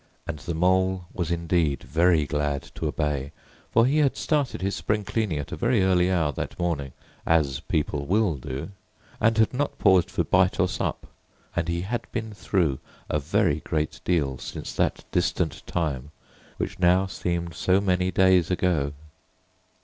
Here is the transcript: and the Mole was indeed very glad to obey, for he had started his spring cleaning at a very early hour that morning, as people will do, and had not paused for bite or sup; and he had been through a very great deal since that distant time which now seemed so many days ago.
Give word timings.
and 0.25 0.39
the 0.39 0.55
Mole 0.55 1.05
was 1.13 1.29
indeed 1.29 1.83
very 1.83 2.25
glad 2.25 2.63
to 2.73 2.87
obey, 2.87 3.31
for 3.71 3.85
he 3.85 3.99
had 3.99 4.17
started 4.17 4.59
his 4.59 4.75
spring 4.75 5.03
cleaning 5.03 5.37
at 5.37 5.51
a 5.51 5.55
very 5.55 5.83
early 5.83 6.09
hour 6.09 6.31
that 6.31 6.57
morning, 6.57 6.91
as 7.23 7.59
people 7.59 8.07
will 8.07 8.33
do, 8.33 8.71
and 9.19 9.37
had 9.37 9.53
not 9.53 9.77
paused 9.77 10.09
for 10.09 10.23
bite 10.23 10.59
or 10.59 10.67
sup; 10.67 11.05
and 11.55 11.67
he 11.67 11.81
had 11.81 12.11
been 12.11 12.33
through 12.33 12.79
a 13.09 13.19
very 13.19 13.59
great 13.59 14.01
deal 14.03 14.39
since 14.39 14.73
that 14.73 15.03
distant 15.11 15.61
time 15.67 16.09
which 16.57 16.79
now 16.79 17.05
seemed 17.05 17.53
so 17.53 17.79
many 17.79 18.09
days 18.09 18.49
ago. 18.49 18.93